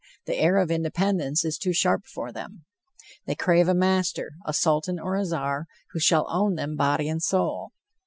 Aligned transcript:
The 0.25 0.35
air 0.35 0.57
of 0.57 0.71
independence 0.71 1.45
is 1.45 1.59
too 1.59 1.73
sharp 1.73 2.07
for 2.07 2.31
them. 2.31 2.65
They 3.27 3.35
crave 3.35 3.67
a 3.67 3.75
master, 3.75 4.31
a 4.47 4.51
Sultan 4.51 4.99
or 4.99 5.15
a 5.15 5.25
Czar, 5.27 5.67
who 5.91 5.99
shall 5.99 6.25
own 6.27 6.55
them 6.55 6.75
body 6.75 7.07
and 7.07 7.21
soul. 7.21 7.71